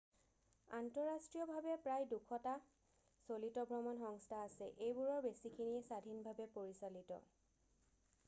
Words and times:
আন্তঃৰাষ্ট্ৰীয়ভাৱে 0.77 1.73
প্ৰায় 1.81 2.07
200টা 2.13 2.53
চলিত 3.27 3.65
ভ্ৰমণ 3.73 3.99
সংস্থা 4.05 4.39
আছে 4.45 4.69
এইবোৰৰ 4.87 5.21
বেছিখিনিয়েই 5.25 5.87
স্বাধীনভাৱে 5.91 6.47
পৰিচালিত 6.57 7.21